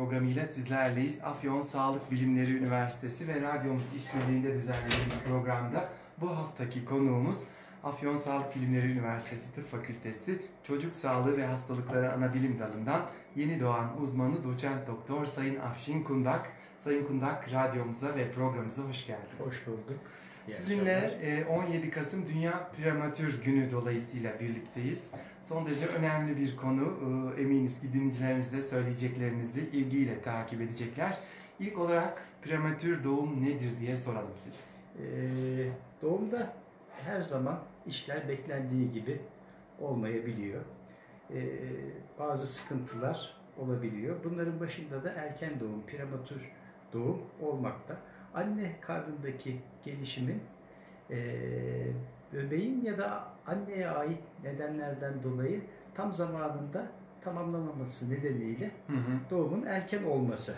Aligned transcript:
programıyla 0.00 0.46
sizlerleyiz. 0.46 1.18
Afyon 1.24 1.62
Sağlık 1.62 2.10
Bilimleri 2.10 2.56
Üniversitesi 2.56 3.28
ve 3.28 3.40
radyomuz 3.42 3.82
işbirliğinde 3.96 4.54
düzenlediğimiz 4.54 5.14
programda 5.28 5.88
bu 6.20 6.36
haftaki 6.36 6.84
konuğumuz 6.84 7.36
Afyon 7.84 8.16
Sağlık 8.16 8.56
Bilimleri 8.56 8.86
Üniversitesi 8.92 9.54
Tıp 9.54 9.70
Fakültesi 9.70 10.42
Çocuk 10.62 10.96
Sağlığı 10.96 11.36
ve 11.36 11.46
Hastalıkları 11.46 12.12
Anabilim 12.12 12.58
Dalı'ndan 12.58 13.00
yeni 13.36 13.60
doğan 13.60 14.00
uzmanı 14.02 14.44
doçent 14.44 14.86
doktor 14.86 15.26
Sayın 15.26 15.60
Afşin 15.60 16.02
Kundak. 16.02 16.50
Sayın 16.78 17.06
Kundak 17.06 17.52
radyomuza 17.52 18.14
ve 18.16 18.32
programımıza 18.32 18.82
hoş 18.82 19.06
geldiniz. 19.06 19.40
Hoş 19.40 19.66
bulduk. 19.66 19.98
Sizinle 20.50 21.18
e, 21.22 21.44
17 21.44 21.90
Kasım 21.90 22.26
Dünya 22.26 22.70
Prematür 22.76 23.44
Günü 23.44 23.72
dolayısıyla 23.72 24.40
birlikteyiz. 24.40 25.10
Son 25.42 25.66
derece 25.66 25.86
önemli 25.86 26.36
bir 26.36 26.56
konu. 26.56 26.98
E, 27.38 27.42
Eminiz 27.42 27.80
ki 27.80 27.92
dinleyicilerimiz 27.92 28.52
de 28.52 28.62
söyleyeceklerinizi 28.62 29.60
ilgiyle 29.60 30.22
takip 30.22 30.60
edecekler. 30.60 31.18
İlk 31.60 31.78
olarak 31.78 32.24
prematür 32.42 33.04
doğum 33.04 33.42
nedir 33.44 33.80
diye 33.80 33.96
soralım 33.96 34.32
size. 34.36 34.56
Ee, 34.98 35.02
doğumda 36.02 36.52
her 37.04 37.20
zaman 37.22 37.60
işler 37.86 38.28
beklendiği 38.28 38.92
gibi 38.92 39.20
olmayabiliyor. 39.80 40.62
Ee, 41.34 41.40
bazı 42.18 42.46
sıkıntılar 42.46 43.36
olabiliyor. 43.58 44.16
Bunların 44.24 44.60
başında 44.60 45.04
da 45.04 45.10
erken 45.10 45.60
doğum, 45.60 45.82
prematür 45.86 46.40
doğum 46.92 47.22
olmakta. 47.40 47.96
Anne 48.34 48.76
karnındaki 48.80 49.60
gelişimin 49.84 50.40
ee, 51.10 51.86
bebeğin 52.32 52.84
ya 52.84 52.98
da 52.98 53.24
anneye 53.46 53.90
ait 53.90 54.20
nedenlerden 54.44 55.22
dolayı 55.22 55.60
tam 55.94 56.12
zamanında 56.12 56.86
tamamlanmaması 57.20 58.10
nedeniyle 58.10 58.70
Hı 58.86 58.92
hı. 58.92 59.20
doğumun 59.30 59.66
erken 59.66 60.04
olması. 60.04 60.54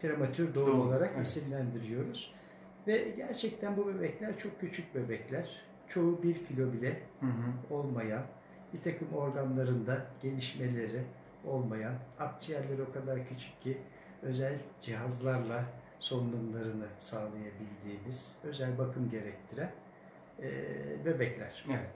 Prematür 0.00 0.54
doğum, 0.54 0.66
Doğum, 0.66 0.80
olarak 0.88 1.10
evet. 1.16 1.26
isimlendiriyoruz. 1.26 2.34
Ve 2.86 3.08
gerçekten 3.16 3.76
bu 3.76 3.88
bebekler 3.88 4.38
çok 4.38 4.60
küçük 4.60 4.94
bebekler. 4.94 5.60
Çoğu 5.88 6.22
bir 6.22 6.44
kilo 6.44 6.72
bile 6.72 7.00
Hı 7.20 7.26
hı. 7.26 7.74
olmayan, 7.74 8.22
bir 8.74 8.80
takım 8.80 9.08
organlarında 9.14 10.06
gelişmeleri 10.22 11.02
olmayan, 11.46 11.94
akciğerleri 12.18 12.82
o 12.82 12.92
kadar 12.92 13.28
küçük 13.28 13.62
ki 13.62 13.78
özel 14.22 14.58
cihazlarla 14.80 15.64
solunumlarını 16.00 16.86
sağlayabildiğimiz, 17.00 18.32
özel 18.44 18.78
bakım 18.78 19.10
gerektiren 19.10 19.72
eee, 20.42 20.48
bebekler. 21.04 21.64
Evet. 21.68 21.90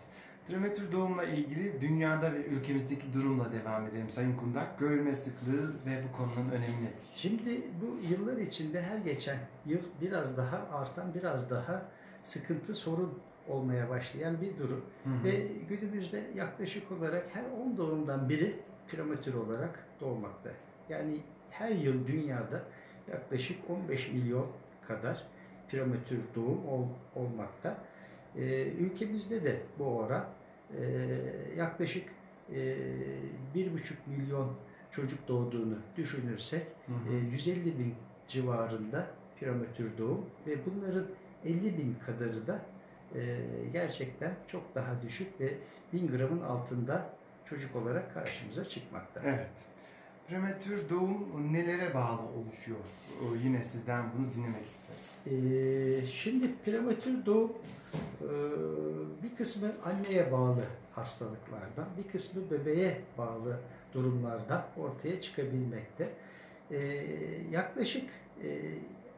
Prematür 0.49 0.93
doğumla 0.93 1.25
ilgili 1.25 1.81
dünyada 1.81 2.33
ve 2.33 2.45
ülkemizdeki 2.45 3.13
durumla 3.13 3.53
devam 3.53 3.87
edelim 3.87 4.11
Sayın 4.11 4.37
Kundak. 4.37 4.79
Görülme 4.79 5.15
sıklığı 5.15 5.73
ve 5.87 6.03
bu 6.09 6.17
konunun 6.17 6.51
önemi 6.51 6.77
nedir? 6.77 7.05
Şimdi 7.15 7.63
bu 7.83 8.13
yıllar 8.13 8.37
içinde 8.37 8.83
her 8.83 8.99
geçen 8.99 9.39
yıl 9.67 9.81
biraz 10.01 10.37
daha 10.37 10.57
artan, 10.57 11.15
biraz 11.15 11.51
daha 11.51 11.83
sıkıntı, 12.23 12.75
sorun 12.75 13.19
olmaya 13.49 13.91
başlayan 13.91 14.41
bir 14.41 14.59
durum. 14.59 14.85
Hı 15.05 15.11
hı. 15.11 15.25
Ve 15.25 15.47
günümüzde 15.69 16.25
yaklaşık 16.35 16.93
olarak 16.93 17.27
her 17.33 17.45
10 17.45 17.77
doğumdan 17.77 18.29
biri 18.29 18.61
prematür 18.89 19.35
olarak 19.35 19.87
doğmakta. 20.01 20.51
Yani 20.89 21.21
her 21.51 21.71
yıl 21.71 22.07
dünyada 22.07 22.63
yaklaşık 23.13 23.71
15 23.71 24.13
milyon 24.13 24.47
kadar 24.89 25.25
prematür 25.69 26.19
doğum 26.35 26.67
ol- 26.69 26.89
olmakta. 27.15 27.77
Ee, 28.37 28.43
ülkemizde 28.63 29.45
de 29.45 29.61
bu 29.79 29.85
oran 29.85 30.27
e, 30.79 30.83
yaklaşık 31.57 32.09
e, 32.53 32.55
1,5 33.55 33.69
milyon 34.07 34.53
çocuk 34.91 35.29
doğduğunu 35.29 35.79
düşünürsek 35.97 36.63
Hı 36.87 36.93
hı. 37.11 37.15
e, 37.15 37.19
150 37.33 37.65
bin 37.79 37.95
civarında 38.29 39.07
prematür 39.41 39.99
doğum 39.99 40.27
ve 40.47 40.57
bunların 40.67 41.07
50 41.45 41.79
bin 41.79 41.97
kadarı 42.07 42.47
da 42.47 42.61
e, 43.15 43.37
gerçekten 43.73 44.35
çok 44.49 44.75
daha 44.75 45.03
düşük 45.03 45.41
ve 45.41 45.55
1000 45.93 46.09
gramın 46.09 46.41
altında 46.41 47.11
çocuk 47.45 47.77
olarak 47.77 48.15
karşımıza 48.15 48.65
çıkmakta. 48.65 49.21
Evet. 49.25 49.51
Prematür 50.29 50.91
doğum 50.91 51.53
nelere 51.53 51.95
bağlı 51.95 52.21
oluşuyor? 52.23 52.79
O, 53.23 53.35
Yine 53.45 53.65
sizden 53.65 54.05
bunu 54.19 54.33
dinlemek 54.33 54.65
isteriz. 54.65 55.11
E, 55.27 56.07
şimdi 56.07 56.55
prematür 56.65 57.27
doğum 57.27 57.53
e, 58.23 58.29
bir 59.23 59.37
kısmı 59.37 59.73
anneye 59.85 60.33
bağlı 60.33 60.65
hastalıklardan, 60.93 61.87
bir 61.99 62.13
kısmı 62.13 62.51
bebeğe 62.51 63.01
bağlı 63.19 63.61
durumlardan 63.95 64.65
ortaya 64.77 65.21
çıkabilmekte. 65.21 66.09
E, 66.71 66.79
yaklaşık 67.51 68.11
e, 68.45 68.49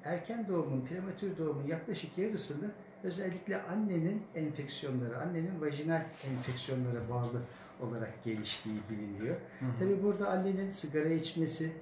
erken 0.04 0.48
doğumun, 0.48 0.86
prematür 0.88 1.38
doğumun 1.38 1.66
yaklaşık 1.66 2.18
yarısını 2.18 2.70
özellikle 3.06 3.62
annenin 3.62 4.22
enfeksiyonları, 4.34 5.20
annenin 5.20 5.60
vajinal 5.60 6.02
enfeksiyonlara 6.30 7.08
bağlı 7.10 7.40
olarak 7.80 8.24
geliştiği 8.24 8.80
biliniyor. 8.90 9.36
Tabi 9.78 10.02
burada 10.02 10.28
annenin 10.30 10.70
sigara 10.70 11.08
içmesi, 11.08 11.72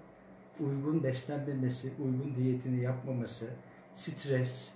uygun 0.61 1.03
beslenmemesi, 1.05 1.93
uygun 1.99 2.34
diyetini 2.37 2.81
yapmaması, 2.81 3.47
stres 3.95 4.71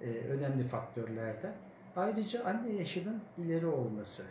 e, 0.00 0.06
önemli 0.10 0.64
faktörlerden. 0.64 1.52
Ayrıca 1.96 2.44
anne 2.44 2.72
yaşının 2.72 3.20
ileri 3.38 3.66
olması, 3.66 4.24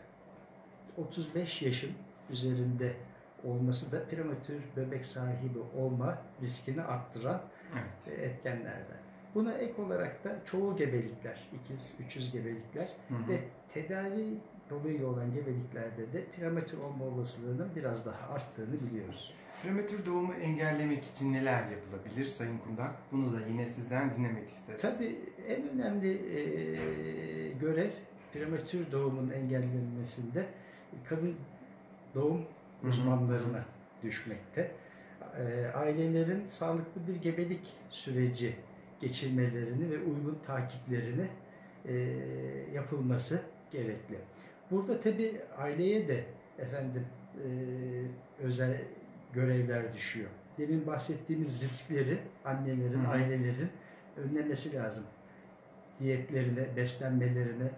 35 0.97 1.61
yaşın 1.61 1.91
üzerinde 2.29 2.93
olması 3.43 3.91
da 3.91 4.05
prematür 4.05 4.61
bebek 4.77 5.05
sahibi 5.05 5.59
olma 5.77 6.17
riskini 6.41 6.81
arttıran 6.81 7.41
Evet. 7.73 8.19
etkenlerden. 8.19 9.02
Buna 9.35 9.53
ek 9.53 9.81
olarak 9.81 10.23
da 10.23 10.35
çoğu 10.45 10.75
gebelikler, 10.75 11.49
ikiz, 11.53 11.93
üçüz 11.99 12.31
gebelikler 12.31 12.89
Hı 13.09 13.15
hı. 13.15 13.31
ve 13.31 13.39
tedavi 13.73 14.25
yoluyla 14.71 15.07
olan 15.07 15.33
gebeliklerde 15.33 16.13
de 16.13 16.25
prematür 16.25 16.77
olma 16.77 17.05
olasılığının 17.05 17.69
biraz 17.75 18.05
daha 18.05 18.33
arttığını 18.33 18.75
biliyoruz. 18.89 19.33
Prematür 19.63 20.05
doğumu 20.05 20.33
engellemek 20.33 21.03
için 21.05 21.33
neler 21.33 21.63
yapılabilir 21.71 22.25
Sayın 22.25 22.57
Kundak? 22.57 22.95
Bunu 23.11 23.33
da 23.33 23.37
yine 23.49 23.67
sizden 23.67 24.13
dinlemek 24.13 24.49
isteriz. 24.49 24.81
Tabii 24.81 25.19
en 25.47 25.69
önemli 25.69 26.11
e, 26.11 27.49
görev 27.61 27.89
prematür 28.33 28.91
doğumun 28.91 29.29
engellenmesinde 29.29 30.45
kadın 31.09 31.35
doğum 32.15 32.37
Hı 32.37 32.87
hı. 32.87 32.89
uzmanlarına 32.89 33.65
düşmekte. 34.03 34.71
E, 35.37 35.67
ailelerin 35.75 36.47
sağlıklı 36.47 37.07
bir 37.07 37.15
gebelik 37.15 37.73
süreci 37.89 38.55
geçirmelerini 39.07 39.91
ve 39.91 39.97
uygun 39.97 40.39
takiplerini 40.47 41.27
e, 41.85 41.93
yapılması 42.73 43.41
gerekli. 43.71 44.17
Burada 44.71 44.99
tabii 44.99 45.41
aileye 45.57 46.07
de 46.07 46.23
efendim 46.59 47.05
e, 47.37 47.47
özel 48.43 48.77
görevler 49.33 49.93
düşüyor. 49.93 50.29
Demin 50.57 50.87
bahsettiğimiz 50.87 51.61
riskleri 51.61 52.17
annelerin, 52.45 53.03
Hı 53.05 53.07
ailelerin 53.07 53.69
önlemesi 54.17 54.73
lazım. 54.73 55.03
Diyetlerine, 55.99 56.75
beslenmelerine, 56.75 57.63
Ve 57.63 57.71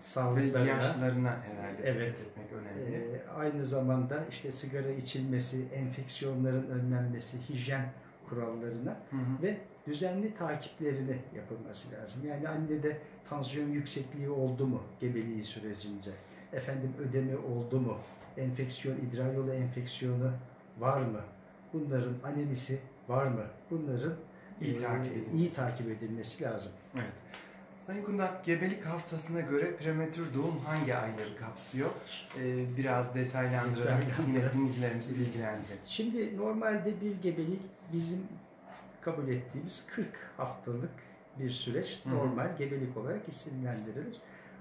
sağlıklarına. 0.00 0.68
yaşlarına 0.68 1.36
herhalde 1.42 1.82
Evet. 1.84 2.16
etmek 2.20 2.52
önemli. 2.52 2.96
Ee, 2.96 3.28
aynı 3.36 3.64
zamanda 3.64 4.24
işte 4.30 4.52
sigara 4.52 4.90
içilmesi, 4.90 5.64
enfeksiyonların 5.74 6.70
önlenmesi, 6.70 7.38
hijyen 7.48 7.92
kurallarına 8.32 8.96
Hı 9.10 9.16
hı. 9.16 9.42
ve 9.42 9.56
düzenli 9.86 10.34
takiplerini 10.34 11.16
yapılması 11.36 11.92
lazım. 11.92 12.22
Yani 12.28 12.48
annede 12.48 12.98
tansiyon 13.28 13.68
yüksekliği 13.68 14.30
oldu 14.30 14.66
mu 14.66 14.82
gebeliği 15.00 15.44
sürecince, 15.44 16.10
efendim 16.52 16.92
ödemi 16.98 17.36
oldu 17.36 17.80
mu, 17.80 17.98
enfeksiyon, 18.36 18.96
idrar 18.96 19.34
yolu 19.34 19.52
enfeksiyonu 19.52 20.30
var 20.78 21.00
mı, 21.00 21.20
bunların 21.72 22.14
anemisi 22.24 22.78
var 23.08 23.26
mı, 23.26 23.44
bunların 23.70 24.14
İyi 24.60 24.76
e, 24.76 24.82
takip 24.82 25.12
edilmesi 25.12 25.36
iyi 25.36 25.50
takip 25.50 25.90
edilmesi 25.90 26.44
lazım. 26.44 26.72
Evet. 26.96 27.12
Sayın 27.86 28.04
Kundak, 28.04 28.44
gebelik 28.44 28.86
haftasına 28.86 29.40
göre 29.40 29.76
prematür 29.76 30.34
doğum 30.34 30.60
hangi 30.66 30.96
ayları 30.96 31.36
kapsıyor? 31.36 31.90
Ee, 32.38 32.76
biraz 32.76 33.14
detaylandırarak 33.14 34.04
yine 34.28 34.52
dinleyicilerimizi 34.52 35.18
bilgilendirelim. 35.18 35.82
Şimdi 35.86 36.36
normalde 36.36 37.00
bir 37.00 37.22
gebelik 37.22 37.60
bizim 37.92 38.28
kabul 39.00 39.28
ettiğimiz 39.28 39.86
40 39.86 40.06
haftalık 40.36 40.90
bir 41.38 41.50
süreç 41.50 42.00
hı. 42.04 42.10
normal 42.10 42.56
gebelik 42.58 42.96
olarak 42.96 43.28
isimlendirilir. 43.28 44.16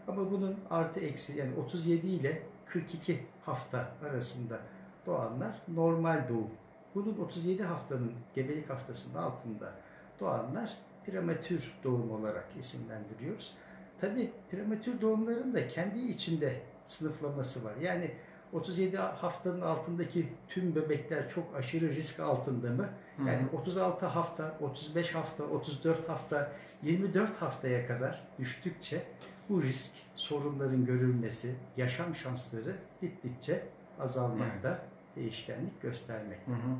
Ama 0.08 0.32
bunun 0.32 0.60
artı 0.70 1.00
eksi 1.00 1.38
yani 1.38 1.52
37 1.66 2.08
ile 2.08 2.42
42 2.66 3.24
hafta 3.46 3.92
arasında 4.10 4.60
doğanlar 5.06 5.62
normal 5.68 6.30
doğum. 6.30 6.52
Bunun 6.96 7.18
37 7.18 7.64
haftanın 7.64 8.14
gebelik 8.36 8.70
haftasının 8.70 9.16
altında 9.16 9.74
doğanlar 10.20 10.78
prematür 11.06 11.72
doğum 11.84 12.12
olarak 12.12 12.48
isimlendiriyoruz. 12.60 13.54
Tabi 14.02 14.32
prematür 14.52 15.02
doğumların 15.02 15.54
da 15.54 15.68
kendi 15.68 16.00
içinde 16.00 16.62
sınıflaması 16.86 17.64
var. 17.64 17.74
Yani 17.82 18.12
37 18.54 18.98
haftanın 18.98 19.62
altındaki 19.62 20.30
tüm 20.48 20.76
bebekler 20.76 21.30
çok 21.30 21.56
aşırı 21.56 21.90
risk 21.90 22.20
altında 22.20 22.70
mı? 22.70 22.90
Hı 23.18 23.24
hı. 23.24 23.28
Yani 23.28 23.48
36 23.54 24.06
hafta, 24.06 24.58
35 24.62 25.16
hafta, 25.16 25.44
34 25.44 26.10
hafta, 26.10 26.52
24 26.84 27.42
haftaya 27.42 27.88
kadar 27.88 28.28
düştükçe 28.40 29.02
bu 29.50 29.64
risk 29.64 29.92
sorunların 30.16 30.86
görülmesi, 30.86 31.56
yaşam 31.78 32.16
şansları 32.16 32.76
gittikçe 33.02 33.64
azalmakta, 34.00 34.80
değişkenlik 35.16 35.82
göstermekte. 35.82 36.52
Hı 36.52 36.56
hı. 36.56 36.76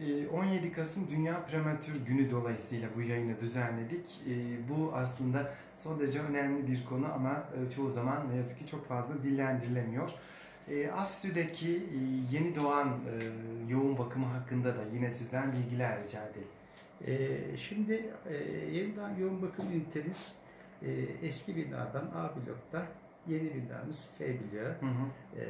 Ee, 0.00 0.28
17 0.28 0.72
Kasım 0.72 1.10
Dünya 1.10 1.46
Prematür 1.46 2.06
Günü 2.06 2.30
dolayısıyla 2.30 2.88
bu 2.96 3.02
yayını 3.02 3.40
düzenledik. 3.40 4.20
Ee, 4.28 4.68
Bu 4.68 4.92
aslında 4.94 5.54
son 5.76 6.00
derece 6.00 6.20
önemli 6.20 6.66
bir 6.66 6.84
konu 6.84 7.12
ama 7.14 7.30
e, 7.32 7.70
çoğu 7.70 7.90
zaman 7.90 8.30
ne 8.30 8.36
yazık 8.36 8.58
ki 8.58 8.66
çok 8.66 8.88
fazla 8.88 9.22
dillendirilemiyor. 9.22 10.10
Ee, 10.68 10.90
AFSÜ'deki 10.90 11.70
e, 11.76 11.98
yeni 12.36 12.54
doğan 12.54 12.88
e, 12.88 13.14
yoğun 13.72 13.98
bakımı 13.98 14.26
hakkında 14.26 14.76
da 14.76 14.82
yine 14.94 15.10
sizden 15.10 15.52
bilgiler 15.52 16.04
rica 16.04 16.20
edelim. 16.26 16.48
Ee, 17.06 17.56
şimdi 17.56 18.10
e, 18.28 18.34
yeniden 18.76 19.16
yoğun 19.16 19.42
bakım 19.42 19.72
ünitemiz 19.72 20.34
eski 21.22 21.56
binadan 21.56 22.10
A 22.14 22.30
bloktan 22.36 22.86
yeni 23.28 23.54
binamız 23.54 24.10
F 24.18 24.26
bloğa 24.40 24.64
Hı 24.64 24.86
hı. 24.86 25.40
e, 25.40 25.44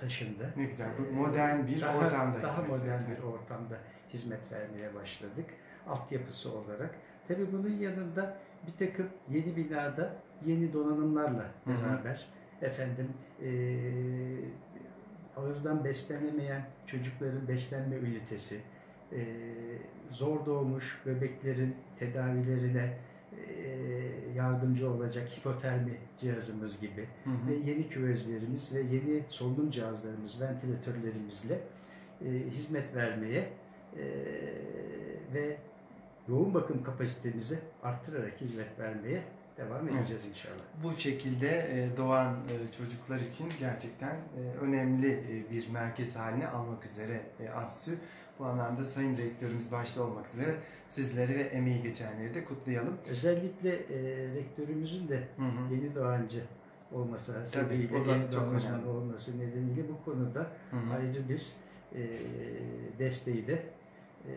taşındı. 0.00 0.52
Ne 0.56 0.64
güzel. 0.64 0.88
Bu 0.98 1.06
Ee, 1.06 1.10
modern 1.10 1.66
bir 1.66 1.80
daha, 1.80 1.98
ortamda 1.98 2.42
Daha 2.42 2.52
hizmet 2.52 2.68
modern 2.68 2.88
veriliyor. 2.88 3.18
bir 3.18 3.22
ortamda 3.22 3.78
hizmet 4.12 4.52
vermeye 4.52 4.94
başladık. 4.94 5.44
Altyapısı 5.86 6.52
olarak. 6.58 6.94
Tabii 7.28 7.52
bunun 7.52 7.76
yanında 7.76 8.36
bir 8.66 8.86
takım 8.86 9.08
yeni 9.30 9.56
binada 9.56 10.14
yeni 10.46 10.72
donanımlarla 10.72 11.50
Hı 11.64 11.70
hı. 11.70 11.82
beraber 11.82 12.26
efendim 12.62 13.08
eee 13.42 14.44
ağızdan 15.36 15.84
beslenemeyen 15.84 16.62
çocukların 16.86 17.48
beslenme 17.48 17.96
ünitesi, 17.96 18.60
eee, 19.12 19.20
zor 20.10 20.46
doğmuş 20.46 21.02
bebeklerin 21.06 21.76
tedavilerine 21.98 22.96
yardımcı 24.34 24.90
olacak 24.90 25.28
hipotermi 25.38 25.98
cihazımız 26.18 26.80
gibi 26.80 27.08
Hı 27.24 27.30
hı. 27.30 27.50
ve 27.50 27.70
yeni 27.70 27.88
küvezlerimiz 27.88 28.74
ve 28.74 28.80
yeni 28.80 29.22
solunum 29.28 29.70
cihazlarımız, 29.70 30.40
ventilatörlerimizle 30.40 31.60
e, 32.24 32.28
hizmet 32.50 32.94
vermeye 32.94 33.48
e, 33.96 34.02
ve 35.34 35.56
yoğun 36.28 36.54
bakım 36.54 36.82
kapasitemizi 36.82 37.58
arttırarak 37.82 38.40
hizmet 38.40 38.78
vermeye 38.78 39.22
devam 39.56 39.88
edeceğiz 39.88 40.26
inşallah. 40.26 40.62
Bu 40.82 40.92
şekilde 40.92 41.88
doğan 41.96 42.36
çocuklar 42.78 43.20
için 43.20 43.48
gerçekten 43.58 44.16
önemli 44.60 45.24
bir 45.50 45.68
merkez 45.68 46.16
haline 46.16 46.48
almak 46.48 46.86
üzere 46.86 47.20
AFSÜ. 47.54 47.98
Bu 48.40 48.46
anlamda 48.46 48.84
Sayın 48.84 49.16
Rektörümüz 49.16 49.72
başta 49.72 50.02
olmak 50.02 50.28
üzere 50.28 50.54
sizleri 50.88 51.34
ve 51.34 51.42
emeği 51.42 51.82
geçenleri 51.82 52.34
de 52.34 52.44
kutlayalım. 52.44 52.94
Özellikle 53.08 53.70
e, 53.70 54.28
rektörümüzün 54.34 55.08
de 55.08 55.28
Hı 55.36 55.42
hı. 55.42 55.74
yeni 55.74 55.94
doğancı 55.94 56.42
olması 56.92 57.34
da 57.34 57.72
yeni 57.72 57.88
çok 57.88 58.06
doğan 58.32 58.54
uzmanı 58.54 58.90
olması 58.90 59.38
nedeniyle 59.38 59.82
bu 59.88 60.04
konuda 60.04 60.40
Hı 60.70 60.76
hı. 60.76 60.94
ayrı 60.94 61.28
bir 61.28 61.46
e, 61.94 62.00
desteği 62.98 63.46
de 63.46 63.62
e, 64.26 64.32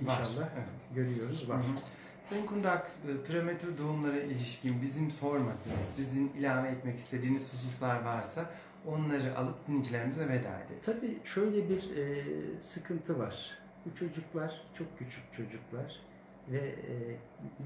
inşallah 0.00 0.40
Var, 0.40 0.52
evet. 0.56 0.94
görüyoruz 0.94 1.48
var. 1.48 1.56
Hı 1.56 1.68
hı. 1.68 1.78
Sayın 2.24 2.46
Kundak, 2.46 2.90
e, 3.08 3.24
prematür 3.24 3.78
doğumlara 3.78 4.20
ilişkin 4.20 4.82
bizim 4.82 5.10
sormadığımız, 5.10 5.84
sizin 5.96 6.28
ilave 6.28 6.68
etmek 6.68 6.98
istediğiniz 6.98 7.52
hususlar 7.52 8.02
varsa 8.04 8.50
onları 8.86 9.38
alıp 9.38 9.66
dinleyicilerimize 9.66 10.28
veda 10.28 10.34
edelim. 10.34 10.80
Tabii 10.82 11.18
şöyle 11.24 11.68
bir 11.68 11.96
e, 11.96 12.24
sıkıntı 12.60 13.18
var. 13.18 13.58
Bu 13.86 13.94
çocuklar 13.94 14.62
çok 14.74 14.98
küçük 14.98 15.32
çocuklar 15.32 16.00
ve 16.48 16.58
e, 16.58 17.16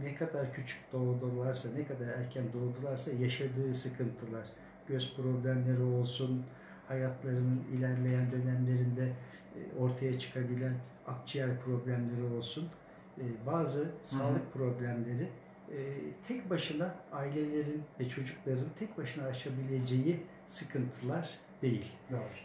ne 0.03 0.15
kadar 0.15 0.53
küçük 0.53 0.93
doğdularsa, 0.93 1.69
ne 1.77 1.87
kadar 1.87 2.07
erken 2.07 2.45
doğdularsa 2.53 3.13
yaşadığı 3.13 3.75
sıkıntılar, 3.75 4.47
göz 4.89 5.17
problemleri 5.17 5.83
olsun, 5.83 6.45
hayatlarının 6.89 7.65
ilerleyen 7.73 8.33
dönemlerinde 8.33 9.13
e, 9.57 9.79
ortaya 9.79 10.19
çıkabilen 10.19 10.75
akciğer 11.07 11.61
problemleri 11.61 12.35
olsun, 12.39 12.69
e, 13.19 13.25
bazı 13.47 13.91
sağlık 14.03 14.53
problemleri 14.53 15.29
e, 15.73 15.79
tek 16.29 16.51
başına 16.51 16.95
ailelerin 17.13 17.83
ve 18.01 18.09
çocukların 18.09 18.67
tek 18.79 18.99
başına 18.99 19.27
aşabileceği 19.27 20.21
sıkıntılar 20.47 21.39
değil. 21.63 21.93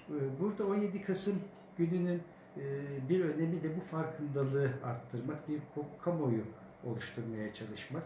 Ee, 0.09 0.39
Burada 0.39 0.65
17 0.65 1.01
Kasım 1.01 1.39
gününün 1.77 2.21
e, 2.57 2.63
bir 3.09 3.25
önemi 3.25 3.63
de 3.63 3.77
bu 3.77 3.81
farkındalığı 3.81 4.69
arttırmak, 4.83 5.49
bir 5.49 5.59
kamuoyu 6.01 6.43
oluşturmaya 6.83 7.53
çalışmak. 7.53 8.03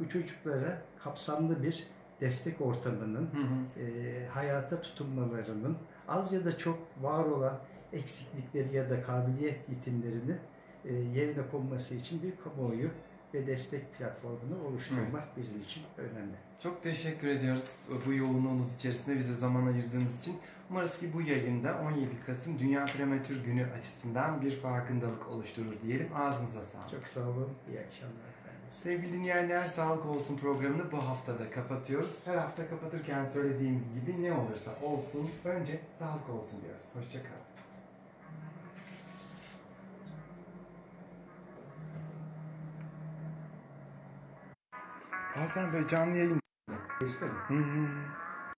Bu 0.00 0.08
çocuklara 0.08 0.82
kapsamlı 0.98 1.62
bir 1.62 1.86
destek 2.20 2.60
ortamının, 2.60 3.28
Hı 3.32 3.80
hı. 3.80 3.84
e, 3.84 4.26
hayata 4.26 4.80
tutunmalarının, 4.82 5.76
az 6.08 6.32
ya 6.32 6.44
da 6.44 6.58
çok 6.58 6.78
var 7.02 7.24
olan 7.24 7.58
eksiklikleri 7.92 8.76
ya 8.76 8.90
da 8.90 9.02
kabiliyet 9.02 9.68
yetimlerinin 9.68 10.38
e, 10.84 10.94
yerine 10.94 11.48
konması 11.50 11.94
için 11.94 12.22
bir 12.22 12.32
kamuoyu 12.44 12.90
ve 13.34 13.46
destek 13.46 13.98
platformunu 13.98 14.64
oluşturmak 14.68 15.36
bizim 15.36 15.62
için 15.62 15.82
önemli. 15.98 16.34
Çok 16.62 16.82
teşekkür 16.82 17.28
ediyoruz 17.28 17.76
bu 18.06 18.12
yoğunluğunuz 18.12 18.74
içerisinde 18.74 19.18
bize 19.18 19.34
zaman 19.34 19.66
ayırdığınız 19.66 20.18
için. 20.18 20.36
Umarız 20.70 20.98
ki 20.98 21.12
bu 21.14 21.22
yayında 21.22 21.78
17 21.92 22.10
Kasım 22.26 22.58
Dünya 22.58 22.84
Prematür 22.84 23.44
Günü 23.44 23.66
açısından 23.78 24.42
bir 24.42 24.56
farkındalık 24.56 25.28
oluşturur 25.28 25.72
diyelim. 25.82 26.08
Ağzınıza 26.16 26.62
sağlık. 26.62 26.90
Çok 26.90 27.06
sağ 27.06 27.20
olun, 27.20 27.48
iyi 27.68 27.80
akşamlar. 27.80 28.12
efendim. 28.14 28.60
Sevgili 28.70 29.12
dinleyenler 29.12 29.66
Sağlık 29.66 30.06
Olsun 30.06 30.36
programını 30.36 30.92
bu 30.92 30.96
haftada 30.98 31.50
kapatıyoruz. 31.50 32.18
Her 32.24 32.36
hafta 32.36 32.68
kapatırken 32.68 33.26
söylediğimiz 33.26 33.84
gibi 33.94 34.22
ne 34.22 34.32
olursa 34.32 34.70
olsun 34.82 35.30
önce 35.44 35.80
sağlık 35.98 36.30
olsun 36.30 36.62
diyoruz. 36.62 36.84
Hoşçakalın. 36.94 37.51
Hasan 45.34 45.72
Bey 45.72 45.86
canlı 45.86 46.16
yayın. 46.16 46.34
Mi? 46.34 46.40
Hı 47.48 47.54
hı. 47.54 47.88